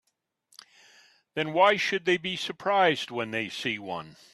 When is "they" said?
2.05-2.17, 3.29-3.49